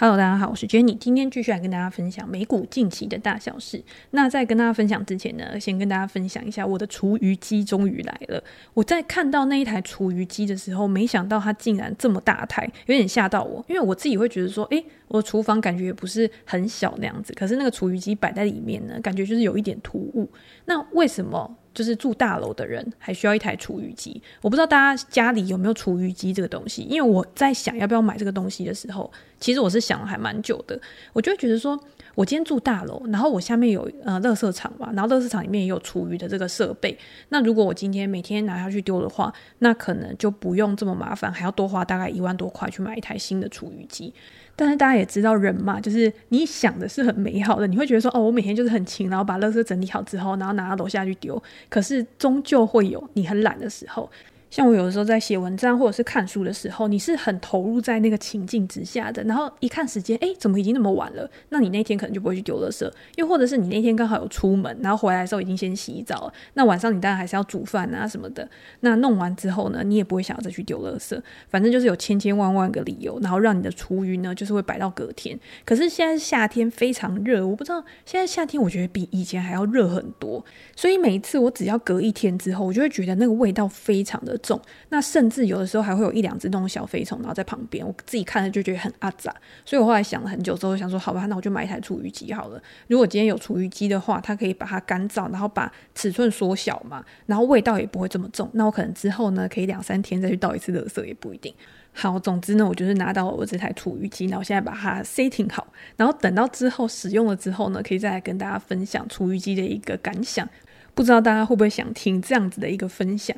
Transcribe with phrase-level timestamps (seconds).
[0.00, 3.84] Hello，大家好，我是 Jenny，今天继续来跟大家分享美股近期的大小事。
[4.12, 8.42] 那在跟大家分享之前呢，先跟大家分享一下我的厨余机终于来了。
[8.72, 13.62] 我在看到那一台厨余机的时候，没想到它竟然这么大台，有点吓到我。
[13.68, 20.26] 因为我自己会觉得说，诶，我的厨房感觉也不是很小那样子，可是那个厨余机摆在里面呢，感觉就是有一点突兀。
[20.64, 21.58] 那为什么？
[21.80, 26.82] 就是住大楼的人还需要一台除雨机，我不知道大家家里有没有除雨机这个东西。
[26.82, 30.78] 因为我在想要不要买这个东西的时候，其实我是想了还蛮久的。
[31.14, 31.82] 我就会觉得说，
[32.20, 36.94] 我今天住大楼，然后我下面有呃垃圾场嘛，然后垃圾场里面也有厨余的这个设备。
[37.30, 44.12] 那如果我今天每天拿下去丢的话，那可能就不用这么麻烦，还要多花大概一万多块去买一台新的厨余机。
[44.54, 51.42] 但是大家也知道人嘛，就是你想的是很美好的，你会觉得说，哦，我每天就是很勤，然后把垃圾整理好之后，然后拿到楼下去丢。
[51.70, 54.10] 可是终究会有你很懒的时候。
[54.50, 59.22] 像我有的时候在写文章或者是看书的时候，你是很投入在那个情境之下的。
[59.22, 61.30] 然后一看时间，诶，怎么已经那么晚了？
[61.50, 62.90] 那你那天可能就不会去丢垃圾。
[63.16, 66.32] 又或者是你那天刚好有出门，然后回来的时候已经先洗澡了。
[66.54, 68.48] 那晚上你当然还是要煮饭啊什么的。
[68.80, 71.20] 那弄完之后呢，你也不会想要再去丢垃圾。
[71.48, 75.38] 反正就是有千千万万个理由，然后让你的厨余呢，就是会摆到隔天。
[75.64, 80.44] 可是现在夏天，非常热，我不知道现在夏天我觉得比以前还要热很多。
[80.74, 89.34] 所以每一次我只要隔一天之后，我就会觉得那个味道非常的重，那甚至有的时候还会有一两只那种小飞虫，然后在旁边，我自己看了就觉得很阿杂。
[89.64, 92.62] 所以我后来想了很久之后，想说好吧，那我就买一台厨余机好了。
[92.88, 98.48] 如果今天有厨余机的话，它可以把它干燥，然后把尺寸缩小嘛，然后味道也不会这么重。
[98.52, 101.54] 那我可能之后呢，可以两三天再去倒一次垃圾也不一定。
[101.92, 110.48] 好，总之呢，我就是拿到了我这台除鱼机，然后现在把它 set 好，然后等到之后使用了之后呢，可以再来跟大家分享除鱼机的一个感想。
[110.94, 113.36] 不知道大家会不会想听这样子的一个分享？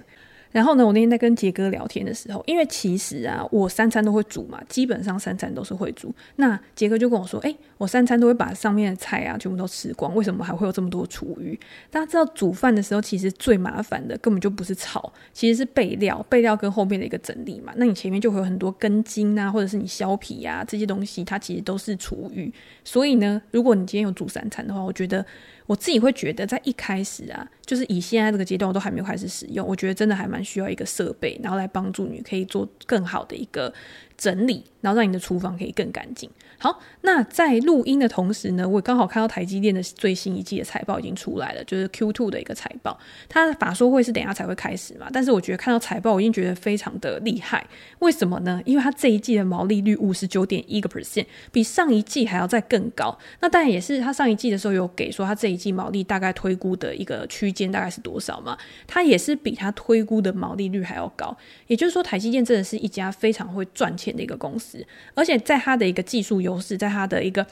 [0.52, 6.14] 然后呢，我那天在跟杰哥聊天的时候，因为其实啊，我三餐都会煮嘛，基本上三餐都是会煮。
[6.36, 11.58] 那杰哥就跟我说：“诶，我三餐都会把上面的菜啊全部都吃光，为什么还会有这么多厨余？”
[11.90, 17.72] 大家知道煮饭的时候，其实最麻烦的根本就不是炒，其实是备料，备料跟后面的一个整理嘛。
[17.76, 22.52] 那你前面就会有很多根茎啊，或者是你削皮啊这些东西，它其实都是厨余。
[22.84, 25.24] 所以呢，如果你今天有煮三餐的话，我觉得。
[25.66, 33.72] 我自己会觉得，在一开始啊，就是以现在这个阶段，我都还没有开始使用，我觉得真的还蛮需要一个设备，然后来帮助你可以做更好的一个
[34.16, 36.28] 整理，然后让你的厨房可以更干净。
[36.58, 42.96] 好，那在录音的同时呢，我刚好看到台积电的最新一季的财报已经出来了，就是 Q two 的一个财报。
[43.28, 47.66] 它的法说会是等下才会开始嘛，但是我觉得看到财报，我已经觉得非常的厉害。
[47.98, 48.62] 为什么呢？
[48.64, 53.18] 因为它这一季的毛利率五十九点一个 percent，比上一季还要再更高。
[53.40, 58.56] 那当然也是它上一季的时候有给说它这一季毛利大概推估的一个区间大概是多少嘛？
[58.86, 61.36] 它也是比它推估的毛利率还要高。
[61.66, 67.46] 也就是说，台积电真的是一家非常会赚钱的一个公司，而且在它的一个技术优势，在它的一个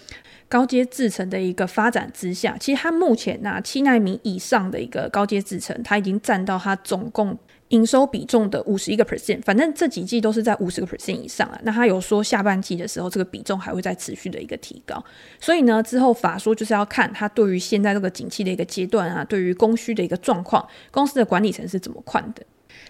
[0.49, 7.39] 高阶制程的一个发展之下，其实它目前呢、七纳米以上的一个高阶制程，它已经占到它总共
[7.71, 9.43] 营收比重的五十一个 percent。
[9.43, 11.59] 反正这几季都是在五十个 percent 以上啊。
[11.65, 15.05] 那他有说下半季的时候，这个比重还会再持续的一个提高。
[15.41, 22.45] 所以呢，之后法说就是要看他对于现在这个景气的一个阶段啊，对于供需的一个状况，公司的管理层是怎么看的。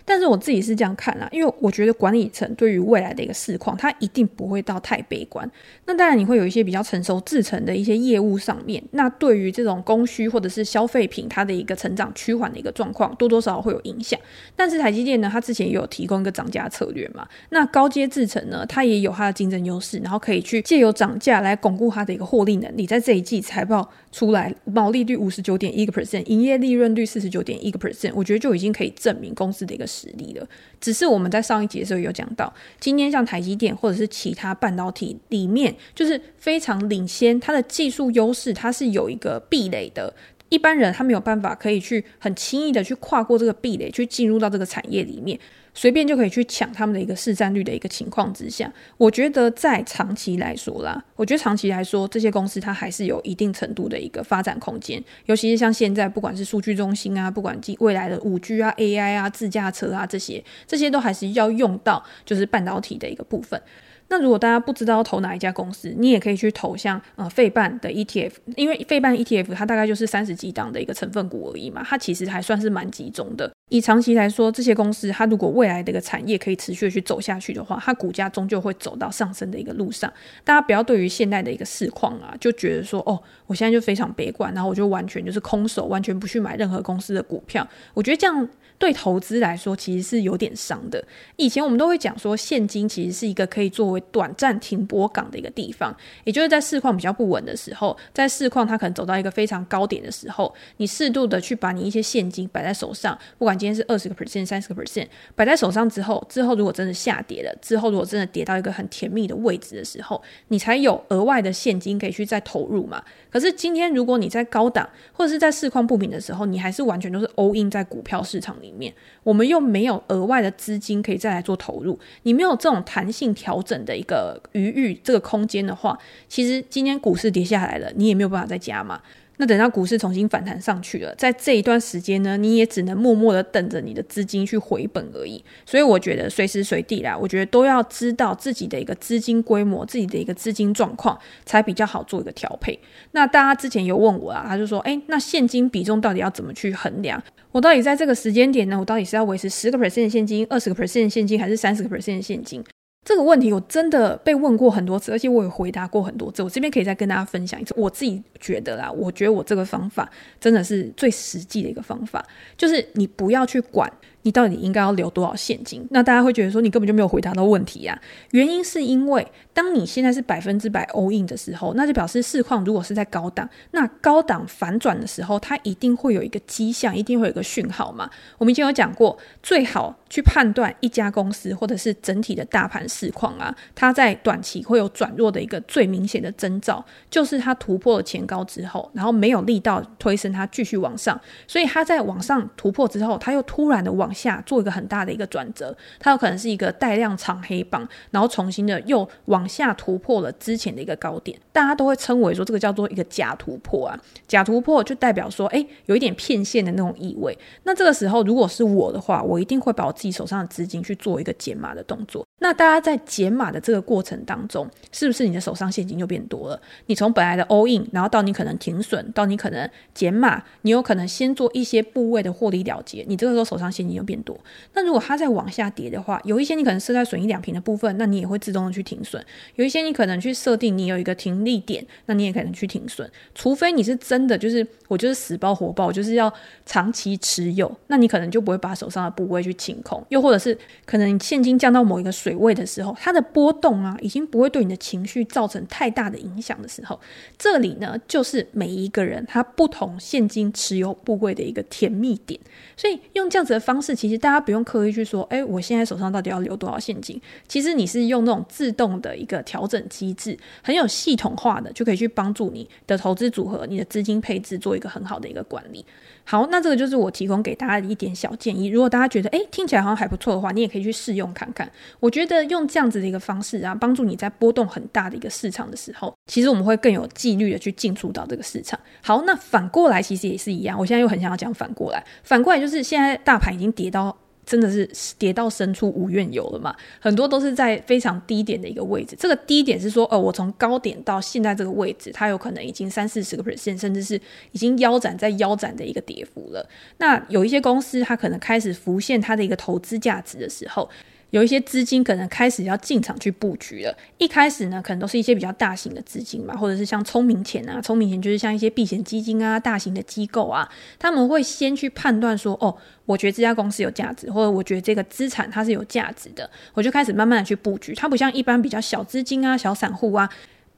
[0.04, 5.48] 但是我自己是这样看啦，因为我觉得管理层对于未来的一个市况，它一定不会到太悲观。
[5.86, 14.19] 那当然你会有一些比较成熟制程的一些业务上面，那对于这种供需或者是消费品它的一个成长趋缓的一个状况，多多少少会有影响。
[14.56, 22.86] 但是台积电呢，它之前也有提供一个涨价策略嘛，那高阶制程呢，它也有它的竞争优势，然后可以去借由涨价来巩固它的一个获利能力。
[22.86, 30.48] 在这一季财报出来，毛利率五十九点一个 percent，营业利润率四十九点一个 percent，我觉得就已经可以证明公司的一个实力了。
[30.81, 40.12] 只是我们在上一节的时候有讲到，今天像台积电或者是其他半导体里面，就是非常领先，它的技术优势，它是有一个壁垒的。
[40.50, 45.41] 一般人他没有办法可以去很轻易的去跨过这个壁垒，去进入到这个产业里面。
[45.73, 55.00] 随便就可以去抢他们的一个市占率的一个情况之下，我觉得在长期来说啦，我觉得长期来说，这些公司它还是有一定程度的一个发展空间。
[55.26, 63.62] 尤其是像现在，不管是数据中心啊，不管未来的五 G 啊、AI 啊、自驾车啊这些，这些都还是要用到就是半导体的一个部分。
[64.10, 73.50] 那如果大家不知道投哪一家公司，你也可以去投像呃费半的 ETF，因为费半 ETF 它大概就是三十几档的一个成分股而已嘛，它其实还算是蛮集中的。
[73.70, 80.12] 以长期来说，这些公司它如果未来的一个产业可以持续去走下去的话，它股价终究会走到上升的一个路上。
[80.42, 83.16] 大家不要对于现在的一个市况啊，就觉得说哦，
[83.46, 87.64] 我现在就非常悲观，然后我就完全就是空手，完全不去买任何公司的股票。
[87.94, 88.48] 我觉得这样。
[88.81, 91.05] 对投资来说，其实是有点伤的。
[91.37, 95.94] 以前我们都会讲说，现金其实是一个可以作为短暂停泊港的一个地方，
[96.25, 113.05] 也就是在市况比较不稳的时候，在市况它可能走到一个非常高点的时候，你适度的去把你一些现金摆在手上，不管今天是二十个 percent、三十个 percent，摆在手上之后，之后如果真的下跌了，之后如果真的跌到一个很甜蜜的位置的时候，你才有额外的现金可以去再投入嘛。
[113.31, 118.69] 可是今天如果你在高档或者是在市况不明的时候，你还是完全都是 all in 在股票市场里。
[118.70, 118.94] 里面，
[119.25, 129.02] 我们又没有额外的资金可以再来做投入，你没有这种弹性调整的一个余裕，这个空间的话，其实今天股市跌下来了，你也没有办法再加嘛。
[129.40, 135.42] 那等到股市重新反弹上去了，在这一段时间呢，你也只能默默的等着你的资金去回本而已。
[135.64, 142.78] 所以我觉得随时随地啦，我觉得都要知道自己的一个资金规模、自己的一个资金状况，才比较好做一个调配。
[143.12, 147.22] 那大家之前有问我啊，他就说，诶，那现金比重到底要怎么去衡量？
[147.50, 152.62] 我到底在这个时间点呢，我到底是要维持十个 percent 现金、二十个 percent 现金，还是三十个 percent 现金？
[153.05, 156.43] 这个问题我真的被问过很多次，而且我也回答过很多次。
[156.43, 157.75] 我这边可以再跟大家分享一次。
[157.76, 160.08] 我自己觉得啦，我觉得我这个方法
[160.38, 162.25] 真的是最实际的一个方法，
[162.56, 163.91] 就是你不要去管。
[164.23, 165.82] 你到底应该要留多少现金？
[165.93, 167.99] 那大家会觉得说你根本就没有回答到问题呀。
[168.32, 178.11] 原因是因为当你现在是百分之百 all in 的时候，那就表示市况如果是在高档，那高档反转的时候，它一定会有一个迹象，一定会有一个讯号嘛。
[178.37, 191.18] 我们以前有讲过，最好去判断一家公司或者是整体的大盘市况啊，它在短期会有转弱的一个最明显的征兆，就是它突破了前高之后，然后没有力道推升它继续往上，
[191.48, 194.10] 所以它在往上突破之后，它又突然的往。
[194.12, 207.38] 下做一个很大的一个转折，它有可能是一个带量长黑棒，然后重新的又往下突破了之前的一个高点，大家都会称为说这个叫做一个假突破啊，假突破就代表说，哎，有一点骗线的那种意味。
[207.62, 212.26] 那这个时候如果是我的话，我一定会把我自己手上的资金去做一个减码的动作。
[212.43, 216.58] 那大家在减码的这个过程当中，是不是你的手上现金就变多了？
[216.87, 224.35] 你从本来的 all in，然后到你可能停损，到你可能减码，你有可能先做一些部位的获利了结，你这个时候手上现金就变多。
[224.73, 229.23] 那如果它再往下跌的话，有一些你可能设在损益两平的部分，那你也会自动的去停损；
[229.56, 233.11] 有一些你可能去设定你有一个停利点，那你也可能去停损。
[233.35, 236.32] 除非你是真的就是我就是死抱活抱，就是要
[236.64, 246.98] 长期持有，那你可能就不会把手上的部位去清空，又或者是可能现金降到某一个水位的时候，它的波动啊，已经不会对你的情绪造成太大的影响的时候，
[247.38, 252.38] 这里呢就是每一个人他不同现金持有部位的一个甜蜜点。
[252.76, 257.20] 所以用这样子的方式，其实大家不用刻意去说，哎，我现在手上到底要留多少现金？
[257.46, 265.84] 其实你是用那种自动的一个调整机制，很有系统化的，就可以去帮助你的投资组合、你的资金配置做一个很好的一个管理。
[266.25, 268.69] 好，那这个就是我提供给大家的一点小建议。
[268.69, 271.70] 如果大家觉得诶听起来好像还不错的话，你也可以去试用看看。
[271.99, 278.78] 我觉得用这样子的一个方式啊，帮助你在波动很大的一个市场的时候，其实我们会更有纪律的去进出到这个市场。
[279.02, 280.78] 好，那反过来其实也是一样。
[280.78, 284.17] 我现在又很想要讲反过来，反过来就是现在大盘已经跌到。
[284.44, 284.88] 真的是
[285.19, 286.75] 跌到深处无怨尤了嘛？
[286.98, 289.14] 很多都是在非常低点的一个位置。
[289.19, 294.20] 这个低点是说，呃，我从高点到现在这个位置，它有可能已经三四十个 percent，甚至是
[294.52, 296.69] 已经腰斩在腰斩的一个跌幅了。
[296.98, 300.88] 那有一些公司，它可能开始浮现它的一个投资价值的时候。
[301.31, 303.96] 有一些资金可能开始要进场去布局了。
[304.19, 310.69] 一开始呢，可能都是一些比较大型的资金嘛，或者是像聪明钱啊，聪明钱就是像一些避险基金啊，大型的机构啊，
[310.99, 317.94] 他们会先去判断说，哦，我觉得这家公司有价值，或者我觉得这个资产它是有价值的，我就开始慢慢的去布局。
[317.94, 320.29] 它不像一般比较小资金啊、小散户啊。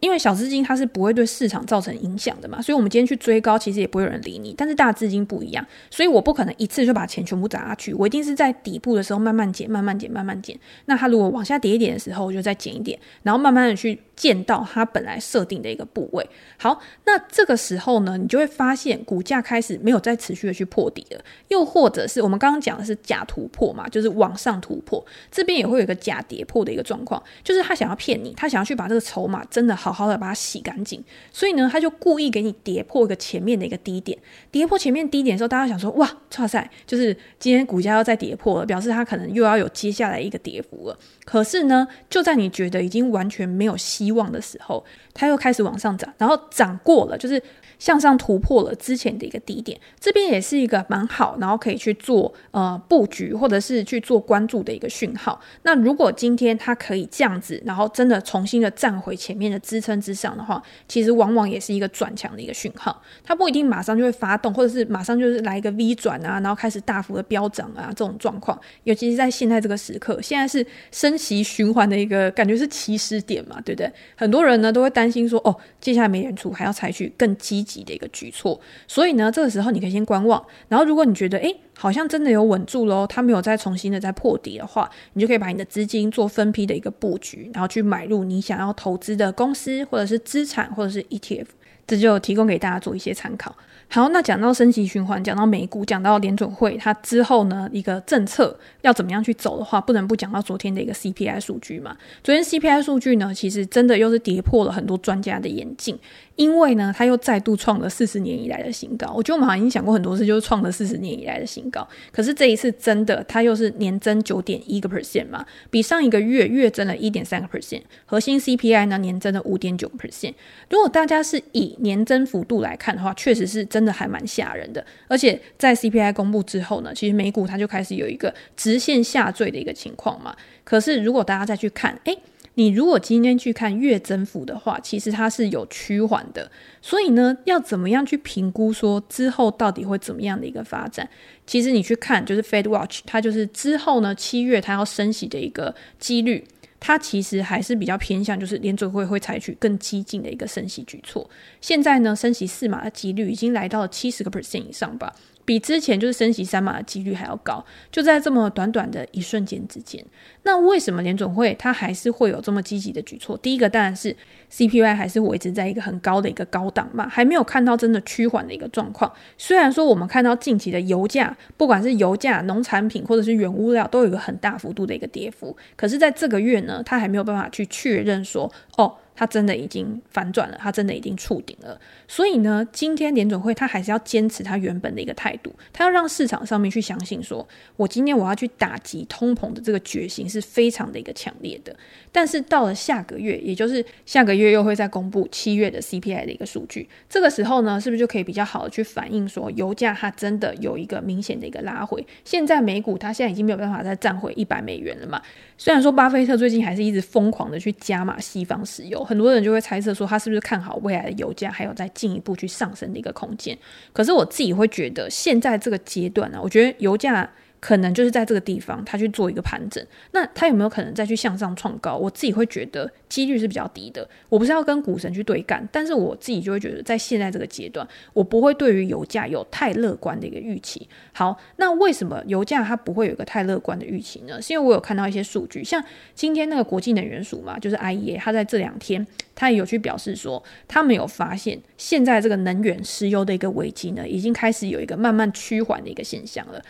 [0.02, 4.52] 因为小资金它是不会对市场造成影响的嘛，所以我们今天去追高，其实也不会有人理你。
[4.58, 10.58] 但是大资金不一样，所以我不可能一次就把钱全部砸下去，我一定是在底部的时候慢慢减、慢慢减、慢慢减。
[10.86, 13.98] 那它如果往下跌一点的时候，我就再减一点，然后慢慢的去。
[14.14, 16.24] 见到它本来设定的一个部位，
[16.56, 34.18] 好，那这个时候呢，你就会发现股价开始没有再持续的去破底了，又或者是我们刚刚讲的是假突破嘛，就是往上突破，这边也会有一个假跌破的一个状况，就是他想要骗你，他想要去把这个筹码真的好好好的把它洗干净，所以呢，他就故意给你跌破一个前面的一个低点，
[34.50, 40.98] 跌破前面低点的时候，大家想说哇，哇塞，就是今天股价要再跌破了，表示它可能又要有接下来一个跌幅了。
[41.24, 47.42] 可是呢，就在你觉得已经完全没有希望的时候，它又开始往上涨，然后涨过了，就是
[47.82, 55.40] 向上突破了之前的一个低点，这边也是一个蛮好，然后可以去做呃布局或者是去做关注的一个讯号。
[55.64, 63.02] 那如果今天它可以这样子，然后真的重新的站回前面的支撑之上的话，其实往往也是一个转强的一个讯号。
[63.24, 68.56] 它不一定马上就会发动，或者是马上就是来一个 V 转啊，然后开始大幅的飙涨啊这种状况。
[68.84, 73.92] 尤其是在现在这个时刻，现在是升息循环的一个感觉是起始点嘛，对不对？
[74.14, 80.44] 很多人呢都会担心说，哦，接下来美联储还要采取更积极的一个举措，所以呢，这个时候你可以先观望。
[80.66, 91.46] 然后，如果你觉得，诶，好像真的有稳住喽，它没有再重新的再破底的话，你就可以把你的资金做分批的一个布局，然后去买入你想要投资的公司，或者是资产，或者是 ETF。
[91.84, 93.54] 这就提供给大家做一些参考。
[93.88, 101.94] 好，那讲到升级循环，讲到美股，讲到联准会，它之后呢，一个政策要怎么样去走的话，不能不讲到昨天的一个 CPI 数据嘛。
[102.22, 105.98] 昨天 CPI 数据呢，其实真的又是跌破了很多专家的眼镜。
[106.36, 109.12] 因为呢，它又再度创了四十年以来的新高。
[109.14, 111.86] 我觉得我们好像已经讲过很多次，就是创了四十年以来的新高。
[112.10, 117.82] 可是这一次真的，它又是年增九点一个 percent 嘛，比上一个月月增了一点三个 percent。
[118.06, 120.34] 核心 CPI 呢，年增了五点九 percent。
[120.70, 124.84] 如果大家是以年增幅度来看的话，确实是真的还蛮吓人的。
[125.08, 130.34] 而且在 CPI 公布之后呢，其实美股它就开始有一个直线下坠的一个情况嘛。
[130.64, 132.18] 可是如果大家再去看，诶。
[132.54, 136.50] 你如果今天去看月增幅的话，其实它是有趋缓的。
[136.82, 141.08] 所以呢，要怎么样去评估说之后到底会怎么样的一个发展？
[141.46, 146.44] 其实你去看就是 Fed Watch，它就是之后呢七月它要升息的一个几率，
[146.78, 151.28] 它其实还是比较偏向就是联准会会采取更激进的一个升息举措。
[151.60, 155.14] 现在呢，升息四码的几率已经来到了七十个 percent 以上吧。
[155.44, 160.04] 比之前就是升息三码的几率还要高，就在这么短短的一瞬间之间。
[160.44, 163.36] 那为什么联总会它还是会有这么积极的举措？
[163.38, 164.16] 第一个当然是
[164.50, 169.12] CPI 还是维持在一个很高的一个高档嘛，还没有看到真的趋缓的一个状况。
[169.36, 178.94] 虽然说我们看到近期的油价，不管是油价、农产品或者是原物料，都有一个很大幅度的一个跌幅，可是在这个月呢，它还没有办法去确认说哦。
[179.14, 181.78] 它真的已经反转了，它真的已经触顶了。
[182.08, 191.74] 所以呢，今天联准会它还是要坚持它原本的一个态度，它要让市场上面去相信说，我今天我要去打击通膨的这个决心是非常的一个强烈的。
[192.10, 202.04] 但是到了下个月，也就是下个月又会再公布七月的 CPI 的一个数据，这个时候呢，是不是就可以比较好的去反映说，油价它真的有一个明显的一个拉回？
[202.24, 205.20] 现在美股它现在已经没有办法再站回一百美元了嘛？
[205.56, 213.56] 虽然说巴菲特最近还是一直疯狂的去加码西方石油，很多人就会猜测说他是不是看好未来的油价还有再进一步去上升的一个空间。
[213.92, 217.30] 可是我自己会觉得，现在这个阶段呢，我觉得油价。
[217.62, 221.96] 可能就是在这个地方，他去做一个盘整，那他有没有可能再去向上创高？
[221.96, 224.06] 我自己会觉得几率是比较低的。
[224.28, 230.88] 我不是要跟股神去对干，但是我自己就会觉得，在现在这个阶段，我不会对于油价有太乐观的一个预期。
[231.12, 234.42] 好，那为什么油价它不会有一个太乐观的预期呢？
[234.42, 235.80] 是因为我有看到一些数据，像
[236.16, 246.60] 今天那个国际能源署嘛，就是 IEA，他在这两天他也有去表示说，他们有发现现在这个能源石油的一个危机呢，已经开始有一个慢慢趋缓的一个现象了。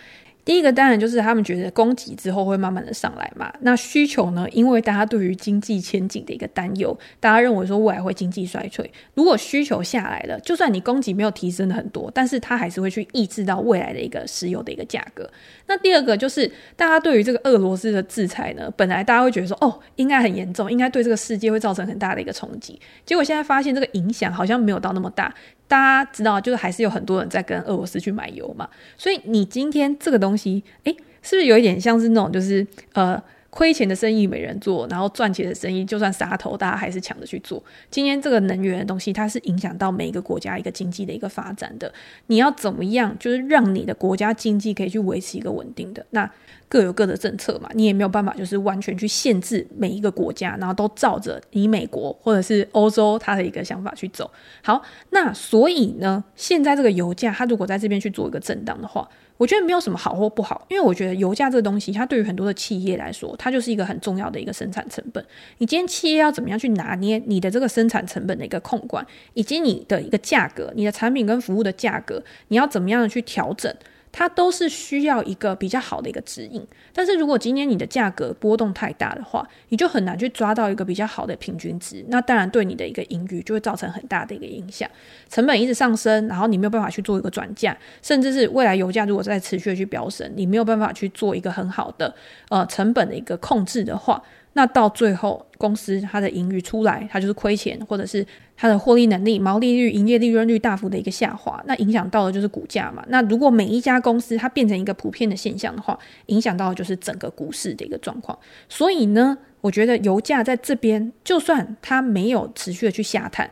[0.45, 4.45] 第一个当然就是他们觉得供给之后会慢慢的上来嘛，那需求呢？
[4.51, 8.91] 因为大家对于经济前景的一个担忧，大家认为说未来会经济衰退。
[9.15, 15.31] 如果需求下来了，就算你供给没有提升的很多，但是它还是会去抑制到未来的一个石油的一个价格。
[15.67, 22.81] 那第二个就是大家对于这个俄罗斯的制裁呢，本来大家会觉得说哦，应该很严重，应该对这个世界会造成很大的一个冲击。
[23.07, 25.33] 结果现在发现这个影响好像没有到那么大。
[25.73, 33.19] 大家知道，就是还是有很多人在跟俄罗斯去买油嘛，所以你今天这个东西，诶，是不是有一点像是那种，就是呃，
[33.55, 37.63] 亏钱的生意没人做，然后赚钱的生意就算杀头，大家还是抢着去做。
[37.91, 41.93] 今天这个能源的东西，它是影响到每一个国家一个经济的一个发展的。
[42.29, 46.31] 你要怎么样，就是让你的国家经济可以去维持一个稳定的那。
[46.69, 54.31] 各有各的政策嘛，你也没有办法，就是完全去限制每一个国家，然后都照着你美国或者是欧洲它的一个想法去走。
[54.63, 54.81] 好，
[55.11, 59.07] 那所以呢，现在这个油价它如果在这边去做一个震荡的话，
[59.37, 65.25] 我觉得没有什么好或不好，因为我觉得油价这个东西，它对于很多的企业来说，它就是一个很重要的一个生产成本。
[65.59, 73.75] 你今天企业要怎么样去拿捏你的这个生产成本的一个控管，以及你的一个价格，你的产品跟服务的价格，你要怎么样的去调整？
[74.13, 84.89] 它都是需要一个比较好的一个指引，但是如果今天你的价格波动太大的话，你就很难去抓到一个比较好的平均值，那当然对你的一个盈余就会造成很大的一个影响。
[85.31, 92.15] 成本一直上升，然后你没有办法去做一个转嫁，甚至是未来油价如果再持续的去飙升，你没有办法去做一个很好的
[92.51, 94.23] 呃成本的一个控制的话。
[94.55, 103.05] 那到最后公司它的盈余出来，它就是亏钱，或者是它的获利能力、毛利率、营业利润率大幅的一个下滑，那影响到的就是股价嘛。
[103.09, 108.39] 那如果每一家公司它变成一个普遍的现象的话，影响到的就是整个股市的一个状况。
[108.69, 113.51] 所以呢，我觉得油价在这边，就算它没有持续的去下探。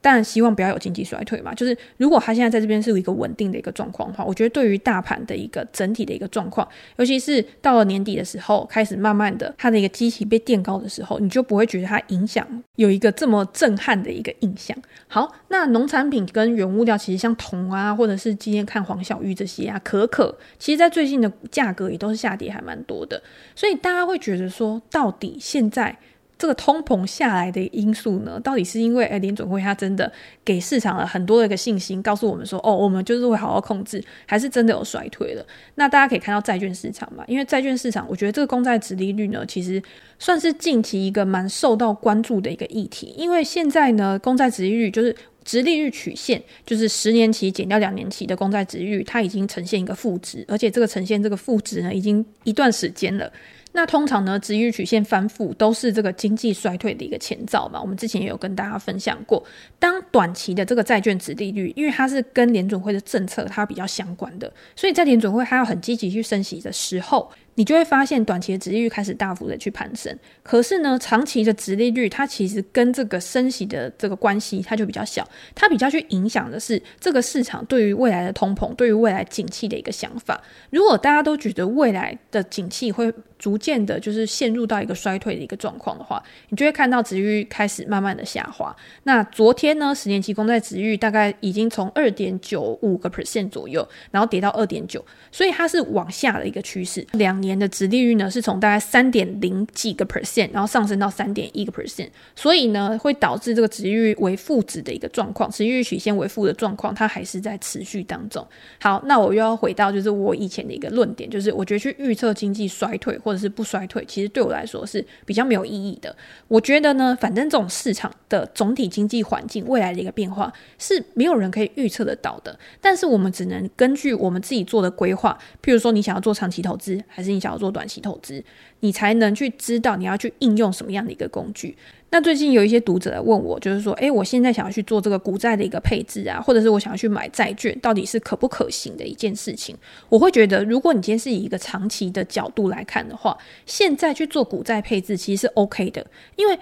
[0.00, 6.66] 但希望不要有经济衰退嘛，就是如果它现在在这边是一个稳定的一个状况的话，我觉得对于大盘的一个整体的一个状况，
[6.96, 14.76] 尤其是到了年底的时候，开始慢慢的它的一个基期被垫高的时候，你就不会觉得它影响有一个这么震撼的一个印象。
[15.06, 23.22] 好，那农产品跟原物料其实像铜啊，或者是今天看黄小玉这些啊，可可，其实在最近的价格也都是下跌还蛮多的，
[23.54, 25.96] 所以大家会觉得说，到底现在。
[26.40, 30.10] 这个通膨下来的因素呢，到底是因为诶联准会它真的
[30.42, 35.46] 给市场了很多的一个信心，告诉我们说，哦，我们就是会好好控制，还是真的有衰退了？
[35.74, 39.82] 那大家可以看到债券市场嘛，因为债券市场，我觉得这个公债殖利率呢，其实
[40.18, 53.30] 算是近期一个蛮受到关注的一个议题，因为现在呢，公债殖利率就是殖利率曲线，就是十年期减掉两年期的公债殖利率，它已经呈现一个负值，而且这个呈现这个负值呢，已经一段时间了。
[53.72, 57.80] 那通常呢，殖利率曲线反腐都是这个经济衰退的一个前兆嘛。
[57.80, 59.44] 我们之前也有跟大家分享过，
[59.78, 67.30] 当短期的这个债券值利率，因为它是跟联准会的政策它比较相关的，所以在联准会它要很积极去升息的时候。
[67.60, 80.42] 你就会发现短期的殖利率开始大幅的去攀升，可是呢，长期的殖利率它其实跟这个升息的这个关系它就比较小，它比较去影响的是这个市场对于未来的通膨、对于未来景气的一个想法。
[80.70, 88.74] 如果大家都觉得未来的景气会逐渐的，就是陷入到一个衰退的一个状况的话，你就会看到殖利率开始慢慢的下滑。
[89.02, 97.06] 那昨天呢，十年期公债殖利率大概已经从二点九五个 percent 左右，然后跌到二点九，所以它是往下的一个趋势。
[97.12, 97.49] 两年。
[97.50, 108.46] 年的值利率呢，是从大概三点零几个 percent，然后上升到三点一个 percent，所以呢，会导致这个值利率为负值的一个状况，殖利率曲线为负的状况，它还是在持续当中。
[108.80, 116.14] 好，那我又要回到就是我以前的一个论点，就是我觉得去预测经济衰退或者是不衰退，其实对我来说是比较没有意义的。
[116.48, 128.42] 我觉得呢，反正这种市场的总体经济环境未来的一个变化是没有人可以预测得到的，但是我们只能根据我们自己做的规划，譬如说你想要做长期投资，还是你想要做短期投资，
[128.80, 131.76] 你才能去知道你要去应用什么样的一个工具。
[132.12, 139.76] 那最近有一些读者来问我，就是说，诶，我现在想要去做这个股债的一个配置啊，或者是我想要去买债券，到底是可不可行的一件事情？
[140.08, 146.58] 我会觉得，如果你今天是以一个长期的角度来看的话，现在去做股债配置其实是 OK 的，因为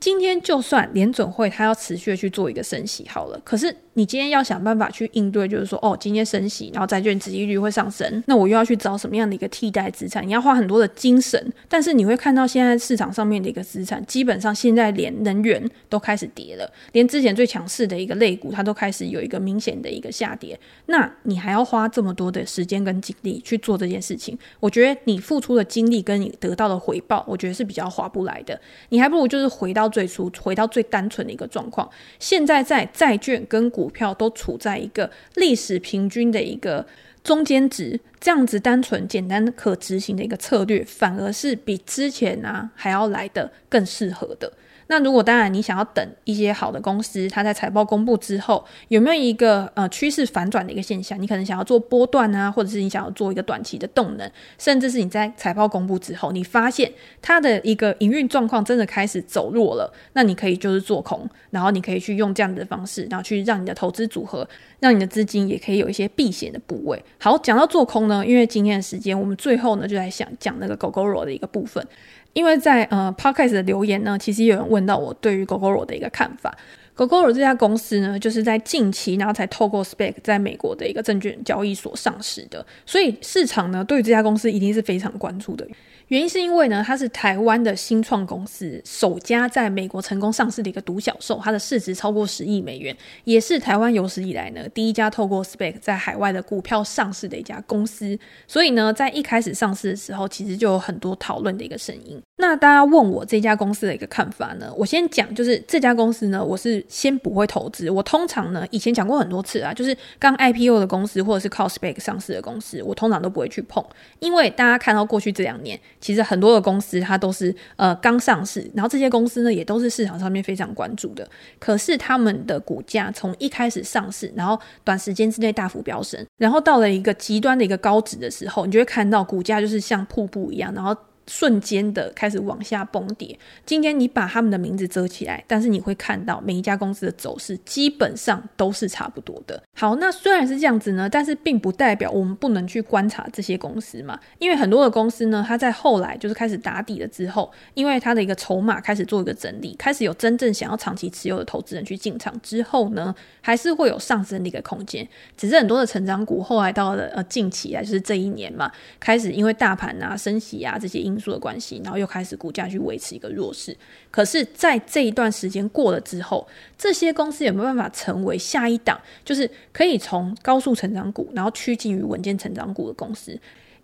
[0.00, 3.74] 今天就算联准会它要持续去做一个升息好了，可是。
[3.98, 10.24] 你今天要想办法去应对，就是说，哦，今天升息，然后债券值利率会上升，那我又要去找什么样的一个替代资产？
[10.24, 20.56] 你要花很多的精神，但是你会看到现在市场上面的一个资产，基本上现在连能源都开始跌了，连之前最强势的一个类股，它都开始有一个明显的一个下跌。
[20.86, 28.60] 那你还要花这么多的时间跟精力去做这件事情，我觉得你付出的精力跟你得到的回报，我觉得是比较划不来的。
[28.90, 31.90] 你还不如就是回到最初，回到最单纯的一个状况。
[32.20, 36.86] 现在在债券跟股股票都处在一个历史平均的一个
[37.24, 44.52] 中间值，这样子单纯、简单、可执行的一个策略，反而是比之前啊还要来的更适合的。
[44.90, 51.20] 那如果当然你想要等一些好的公司，它在财报公布之后有没有一个呃趋势反转的一个现象？
[51.20, 64.48] 你可能想要做波段啊，或者是你想要做一个短期的动能，甚至是你在财报公布之后，你发现它的一个营运状况真的开始走弱了，那你可以就是做空，然后你可以去用这样子的方式，然后去让你的投资组合，
[64.80, 67.04] 让你的资金也可以有一些避险的部位。
[67.18, 71.86] 好，讲到做空呢，因为今天的时间，我们最后呢就来想讲那个 Gogoro 的一个部分。
[72.34, 76.56] 因为在呃 Podcast 的留言呢，其实有人问到我对于狗狗肉的一个看法。
[76.98, 85.64] Gogoro 这家公司呢，就是在近期然后才透过 SPAC 在美国的一个证券交易所上市的，所以市场呢对于这家公司一定是非常关注的。
[86.08, 98.18] 原因是因为呢，它是台湾的新创公司，首家在美国成功上市的一个独角兽，它的市值超过十亿美元，也是台湾有史以来呢第一家透过 SPAC 在海外的股票上市的一家公司。
[98.46, 102.18] 所以呢，在一开始上市的时候，其实就有很多讨论的一个声音。
[102.38, 104.72] 那大家问我这家公司的一个看法呢？
[104.78, 107.90] 我先讲，就是这家公司呢，我是先不会投资。
[107.90, 113.84] 我通常呢，以前讲过很多次啊，就是刚 IPO 的公司或者是靠 SPAC 上市的公司，我通常都不会去碰，
[114.18, 115.78] 因为大家看到过去这两年。
[116.00, 121.28] 其实很多的公司它都是呃刚上市，然后这些公司呢也都是市场上面非常关注的。
[121.58, 130.96] 可是他们的股价从一开始上市，然后短时间之内大幅飙升，然后到了一个极端的一个高值的时候，你就会看到股价就是像瀑布一样，然后
[131.28, 133.38] 瞬间的开始往下崩跌。
[133.66, 139.62] 今天你把他们的名字遮起来，但是你会看到每一家公司的走势基本上都是差不多的。
[139.74, 144.18] 好，那虽然是这样子呢，但是并不代表我们不能去观察这些公司嘛。
[144.38, 155.06] 因为很多的公司呢，它在后来就是开始打底了之后，因为它的一个筹码开始做一个整理，开始有真正想要长期持有的投资人去进场之后呢，还是会有上升的一个空间。
[155.36, 163.76] 只是很多的成长股后来到了呃近期啊，就是这一年嘛，开始因为大盘啊升息啊这些因素的关系，然后又开始股价去维持一个弱势。
[164.10, 173.38] 可是，在这一段时间过了之后，这些公司有没有办法成为下一档，就是可以从高速成长股，然后趋近于稳健成长股的公司？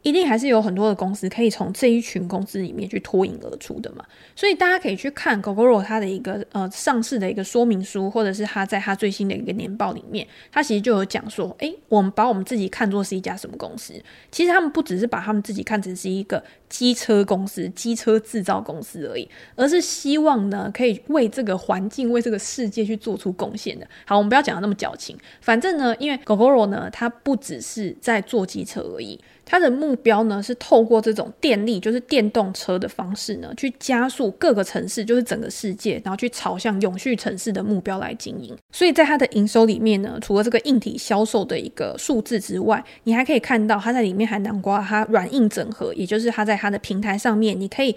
[0.04, 4.04] 一定还是有很多的公司可以从这一群公司里面去脱颖而出的嘛，
[4.36, 13.94] 所以大家可以去看 Gogoro 它的一个呃上市的一个说明书，或者是它在它最新的一个年报里面，它其实就有讲说，诶，我们把我们自己看作是一家什么公司？
[14.30, 23.88] 其实他们不只是把他们自己看成是一个机车公司、机车制造公司而已，而是希望呢可以为这个环境、为这个世界去做出贡献的。
[24.04, 29.18] 好，我们不要讲的那么矫情，反正呢，因为 Gogoro 呢，它不只是在做机车而已。
[29.46, 38.56] 它的目标呢，是透过这种电力，就是电动车的方式呢，去加速各个城市，就是整个世界，然后去朝向永续城市的目标来经营。
[38.72, 47.94] 所以在它的营收里面呢，除了这个硬体销售的一个数字之外，你还可以看到它在里面还囊括它软硬整合，也就是它在它的平台上面，你可以。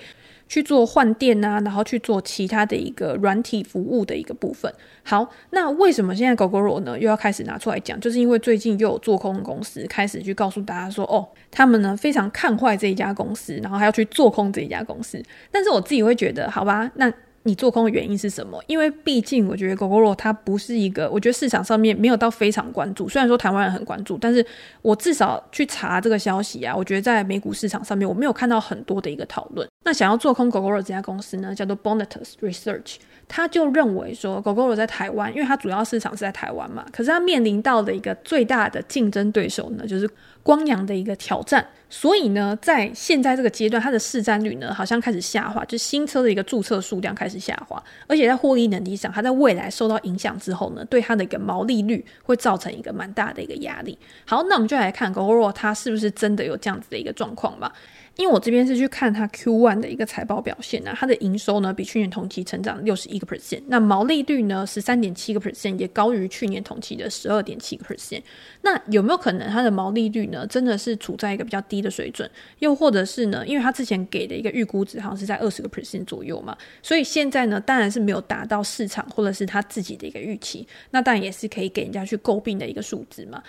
[0.47, 4.71] 去做换电啊，然后去做其他的一个软体服务的一个部分。
[5.03, 7.99] 好，那为什么现在狗狗罗呢又要开始拿出来讲？
[7.99, 15.21] 就是因为最近又有做空的公司开始去告诉大家说，哦，他们呢非常看坏这一家公司，然后还要去做空这一家公司。
[15.51, 17.12] 但是我自己会觉得，好吧，那。
[17.47, 18.62] 你做空的原因是什么？
[18.67, 23.07] 因为毕竟我觉得 g o g o 它不是一个，我觉得市场上面没有到非常关注。
[23.07, 24.45] 虽然说台湾人很关注，但是
[24.81, 29.65] 我至少去查这个消息啊，我觉得在美股市场上面我没有看到很多的一个讨论。
[29.86, 32.95] 那想要做空 g o g o 这家公司呢，叫做 Bonitas Research，
[33.27, 40.10] 他就认为说 g o g o 在台湾，因为它主要市场是在台湾嘛，可是它面临到的一个最大的竞争对手呢，就是
[40.47, 41.67] 光阳的一个挑战。
[41.89, 53.97] 所以呢，在现在这个阶段，它的市占率呢好像开始下滑，就新车的一个注册数量开始下滑，而且在获利能力上，它在未来受到影响之后呢，对它的一个毛利率会造成一个蛮大的一个压力。
[54.25, 57.73] 好，那我们就来看 GoRo 它是不是真的有这样子的一个状况吧。
[58.17, 68.23] 因为我这边是去看它 Q1 的一个财报表现啊，它的营收呢比去年同期成长六十一个 percent，那毛利率呢十三点七个 percent，也高于去年同期的十二点七个 percent。
[68.63, 72.30] 那有没有可能它的毛利率呢真的是处在一个比较低的水准？
[72.60, 83.41] 又或者是呢，因为他之前给的一个预估值好像是在二十个 percent 左右嘛，所以现在呢当然是没有达到市场或者是他自己的一个预期，那当然也是可以给人家去诟病的一个数字嘛。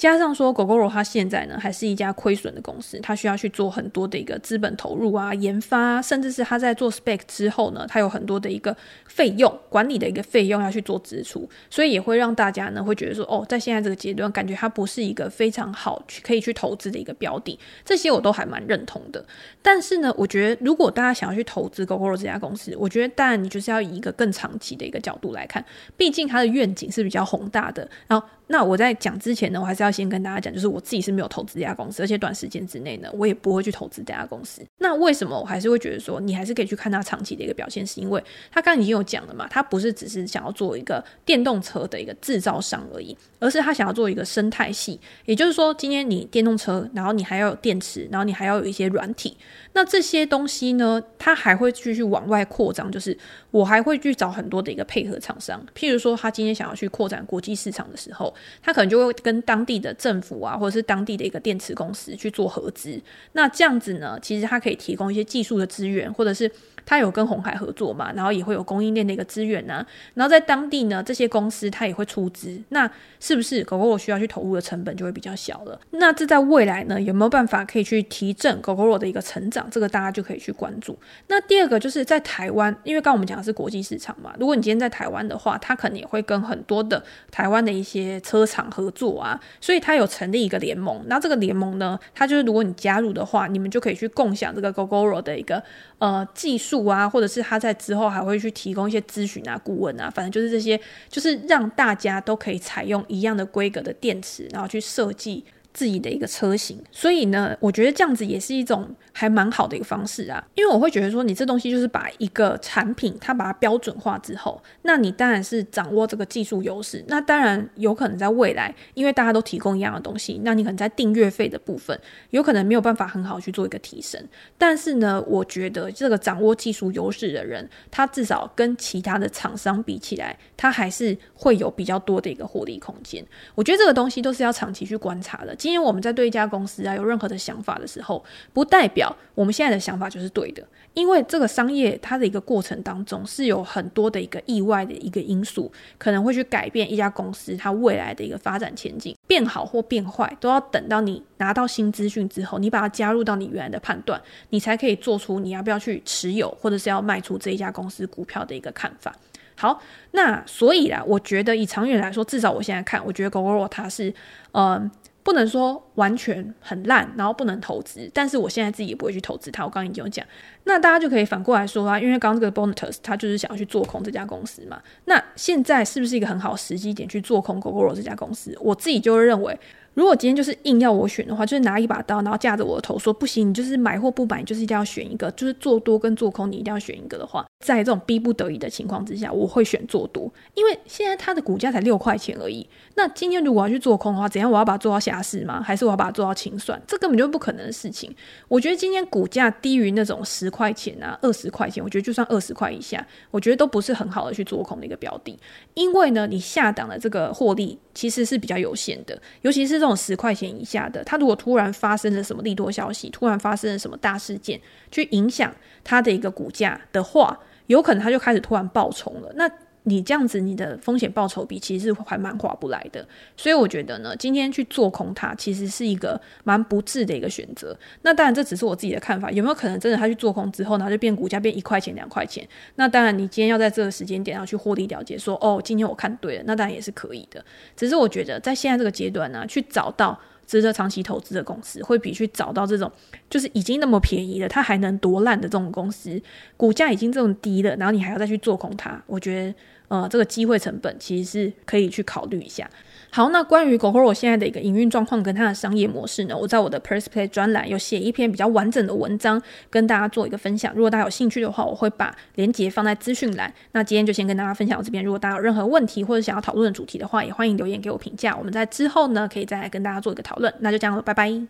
[0.00, 19.22] 加上说，Gogoro 它现在呢还是一家亏损的公司，它需要去做很多的一个资本投入啊、研发，甚至是它在做 spec 之后呢，它有很多的一个费用管理的一个费用要去做支出，所以也会让大家呢会觉得说，哦，在现在这个阶段，感觉它不是一个非常好去可以去投资的一个标的，这些我都还蛮认同的。
[19.60, 25.62] 但是呢，我觉得如果大家想要去投资 Gogoro 这家公司，我觉得当然你就是要以一个更长期的一个角度来看，
[25.98, 28.26] 毕竟它的愿景是比较宏大的，然后。
[28.52, 34.60] 那我在讲之前呢，我还是要先跟大家讲，就是我自己是没有投资这家公司，而且短时间之内呢，我也不会去投资这家公司。
[34.78, 37.86] 那为什么我还是会觉得说，你还是可以去看它长期的一个表现？
[37.86, 44.98] 是因为它刚刚已经有讲了嘛，它不是只是想要做一个电动车的一个制造商而已，而是它想要做一个生态系。
[45.26, 49.36] 也就是说，今天你电动车，然后你还要有电池，然后你还要有一些软体，
[49.72, 53.16] 那这些东西呢，它还会继续往外扩张，就是
[53.50, 58.34] 我还会去找很多的一个配合厂商，譬如说，他今天想要去扩展国际市场的时候。
[58.62, 63.00] 他可能就会跟当地的政府啊，或者是当地的一个电池公司去做合资。
[63.32, 66.50] 那这样子呢，其实他可以提供一些技术的资源，或者是
[66.86, 69.84] 他有跟红海合作嘛，然后也会有供应链的一个资源啊。
[70.14, 72.60] 然后在当地呢，这些公司他也会出资。
[72.68, 75.78] 那是不是 Gogoro 需要去投入的成本就会比较小了？
[75.90, 79.68] 那这在未来呢，有没有办法可以去提振 Gogoro 的一个成长？
[79.70, 80.98] 这个大家就可以去关注。
[81.26, 84.32] 那第二个就是在台湾，因为刚刚我们讲的是国际市场嘛。
[84.38, 88.60] 如果你今天在台湾的话，他可能也会跟很多的台湾的一些车厂。
[88.70, 91.02] 合作啊，所以他有成立一个联盟。
[91.06, 95.60] 那这个联盟呢，它就是如果你加入的话，你们就可以去共享这个 Gogoro 的一个
[96.00, 105.44] 呃技术啊，或者是他在之后还会去提供一些咨询啊、顾问啊，反正就是这些，就是让大家都可以采用一样的规格的电池，然后去设计。
[105.72, 110.44] 自己的一个车型，所以呢，我觉得这样子也是一种还蛮好的一个方式啊。
[110.54, 117.04] 因为我会觉得说，你这东西就是把一个产品，它把它标准化之后，那你当然是掌握这个技术优势。
[117.06, 121.98] 那当然有可能在未来，因为大家都提供一样的东西，那你可能在订阅费的部分，
[122.30, 124.20] 有可能没有办法很好去做一个提升。
[124.58, 133.24] 但是呢，我觉得这个掌握技术优势的人，他至少跟其他的厂商比起来，他还是会有比较多的一个获利空间。
[133.54, 135.56] 我觉得这个东西都是要长期去观察的。
[135.60, 154.18] 今天我们在对一家公司啊有任何的想法的时候，不代表我们现在的想法就是对的，因为这个商业它的一个过程当中是有很多的一个意外的一个因素，可能会去改变一家公司它未来的一个发展前景，变好或变坏，都要等到你拿到新资讯之后，你把它加入到你原来的判断，
[154.48, 159.14] 你才可以做出你要不要去持有，或者是要卖出这一家公司股票的一个看法。
[159.56, 159.78] 好，
[160.12, 164.10] 那所以啦，我觉得以长远来说，至少我现在看，我觉得 g o o g 它是，
[164.52, 164.90] 嗯、
[165.22, 169.64] 不能说完全很烂，然后不能投资，但是我现在自己也不会去投资它。
[169.64, 170.24] 我刚刚已经有讲，
[170.64, 178.56] 那大家就可以反过来说啊，因为刚刚这个 Bonitas 他就是想要去做空这家公司嘛，那现在是不是一个很好时机点去做空 Gogoro 这家公司？
[178.60, 179.58] 我自己就认为。
[179.94, 192.64] 如果今天就是硬要我选的话，就是拿一把刀，然后架着我的头说不行，你就是买或不买，你就是一定要选一个，就是做多跟做空，你一定要选一个的话，在这种逼不得已的情况之下，我会选做多，因为现在它的股价才六块钱而已。
[193.00, 194.50] 那今天如果要去做空的话，怎样？
[194.50, 195.62] 我要把它做到下市吗？
[195.62, 196.78] 还是我要把它做到清算？
[196.86, 198.14] 这根本就不可能的事情。
[198.46, 205.34] 我觉得今天股价低于那种十块钱啊、二十块钱，我觉得就算二十块以下，我觉得都不是很好的去做空的一个标的，
[205.72, 214.60] 因为呢，你下档的这个获利其实是比较有限的，尤其是这种十块钱以下的，它如果突然发生了什么利多消息，突然发生了什么大事件，
[214.90, 215.50] 去影响
[215.82, 219.32] 它的一个股价的话，有可能它就开始突然暴冲了。
[219.36, 219.50] 那
[219.84, 223.06] 你这样子，你的风险报酬比其实是还蛮划不来的。
[223.36, 227.76] 所以我觉得呢，今天去做空它，其实是一个蛮不智的一个选择。
[228.02, 232.46] 那当然，这只是我自己的看法，有没有可能真的他去做空之后，然后就变股价变一块钱、两块钱？
[232.74, 237.44] 那当然，你今天要在这个时间点上去获利了结，说哦，今天我看对了，那当然也是可以的。
[237.74, 240.18] 只是我觉得在现在这个阶段呢，去找到。
[240.50, 242.90] 值得长期投资的公司，会比去找到这种
[243.28, 246.20] 就是已经那么便宜了，它还能多烂的这种公司，
[246.56, 249.54] 股价已经这种低了，然后你还要再去做空它，我觉得
[249.86, 252.68] 呃这个机会成本其实是可以去考虑一下。
[253.12, 260.72] 好，那关于 Gogoro 现在的一个营运状况跟它的商业模式呢，我在我的 PressPlay 专栏有写一篇比较完整的文章，跟大家做一个分享。
[260.74, 263.52] 如果大家有兴趣的话，我会把链接放在资讯栏。
[263.72, 265.04] 那今天就先跟大家分享到这边。
[265.04, 268.36] 如果大家有任何问题或者想要讨论的主题的话，也欢迎留言给我评价。
[268.36, 270.54] 我们在之后呢，可以再来跟大家做一个讨论。
[270.60, 271.30] 那就这样了，拜拜。